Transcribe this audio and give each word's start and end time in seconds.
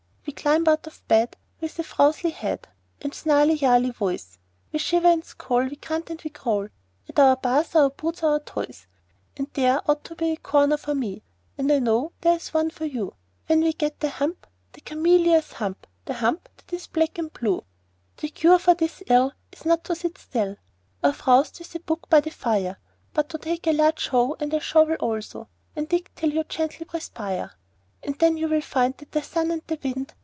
We 0.23 0.33
climb 0.33 0.67
out 0.67 0.85
of 0.87 1.05
bed 1.07 1.35
with 1.59 1.77
a 1.79 1.83
frouzly 1.83 2.29
head 2.31 2.67
And 3.01 3.11
a 3.11 3.15
snarly 3.15 3.55
yarly 3.55 3.89
voice. 3.89 4.37
We 4.71 4.77
shiver 4.79 5.07
and 5.07 5.25
scowl 5.25 5.61
and 5.61 5.71
we 5.71 5.77
grunt 5.77 6.09
and 6.11 6.21
we 6.21 6.29
growl 6.29 6.67
At 7.09 7.19
our 7.19 7.35
bath 7.35 7.73
and 7.75 7.83
our 7.83 7.89
boots 7.89 8.21
and 8.21 8.31
our 8.33 8.39
toys; 8.39 8.85
And 9.35 9.47
there 9.53 9.81
ought 9.89 10.03
to 10.05 10.15
be 10.15 10.31
a 10.31 10.37
corner 10.37 10.77
for 10.77 10.93
me 10.95 11.23
(And 11.57 11.71
I 11.71 11.79
know 11.79 12.11
there 12.21 12.35
is 12.35 12.49
one 12.53 12.69
for 12.69 12.85
you) 12.85 13.15
When 13.47 13.61
we 13.61 13.73
get 13.73 13.99
the 13.99 14.09
hump 14.09 14.45
Cameelious 14.73 15.53
hump 15.53 15.85
The 16.05 16.13
hump 16.13 16.49
that 16.57 16.73
is 16.73 16.85
black 16.87 17.17
and 17.17 17.33
blue! 17.33 17.63
The 18.17 18.29
cure 18.29 18.59
for 18.59 18.75
this 18.75 19.01
ill 19.07 19.33
is 19.51 19.65
not 19.65 19.83
to 19.85 19.95
sit 19.95 20.17
still, 20.19 20.55
Or 21.03 21.13
frowst 21.13 21.57
with 21.59 21.73
a 21.75 21.79
book 21.79 22.09
by 22.11 22.21
the 22.21 22.29
fire; 22.29 22.77
But 23.13 23.27
to 23.29 23.37
take 23.39 23.65
a 23.67 23.73
large 23.73 24.07
hoe 24.09 24.37
and 24.39 24.53
a 24.53 24.59
shovel 24.59 24.95
also, 24.97 25.49
And 25.75 25.89
dig 25.89 26.09
till 26.15 26.31
you 26.31 26.43
gently 26.45 26.85
perspire; 26.85 27.53
And 28.03 28.17
then 28.17 28.35
you 28.37 28.47
will 28.49 28.61
find 28.61 28.97
that 28.97 29.11
the 29.11 29.21
sun 29.21 29.51
and 29.51 29.61
the 29.67 29.77
wind. 29.83 30.15